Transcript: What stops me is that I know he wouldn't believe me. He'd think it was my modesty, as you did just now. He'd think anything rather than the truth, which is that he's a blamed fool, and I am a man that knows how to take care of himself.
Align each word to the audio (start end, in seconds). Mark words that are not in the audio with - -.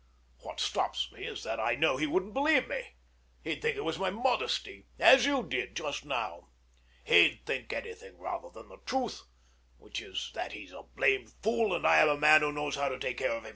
What 0.39 0.59
stops 0.59 1.11
me 1.11 1.25
is 1.27 1.43
that 1.43 1.59
I 1.59 1.75
know 1.75 1.97
he 1.97 2.07
wouldn't 2.07 2.33
believe 2.33 2.67
me. 2.67 2.95
He'd 3.43 3.61
think 3.61 3.77
it 3.77 3.83
was 3.85 3.99
my 3.99 4.09
modesty, 4.09 4.87
as 4.97 5.27
you 5.27 5.43
did 5.43 5.75
just 5.75 6.05
now. 6.05 6.49
He'd 7.03 7.45
think 7.45 7.71
anything 7.71 8.17
rather 8.17 8.49
than 8.49 8.69
the 8.69 8.77
truth, 8.77 9.27
which 9.77 10.01
is 10.01 10.31
that 10.33 10.53
he's 10.53 10.71
a 10.71 10.81
blamed 10.81 11.31
fool, 11.43 11.75
and 11.75 11.85
I 11.85 11.97
am 11.99 12.09
a 12.09 12.17
man 12.17 12.41
that 12.41 12.51
knows 12.53 12.77
how 12.77 12.89
to 12.89 12.97
take 12.97 13.17
care 13.19 13.29
of 13.29 13.43
himself. 13.43 13.49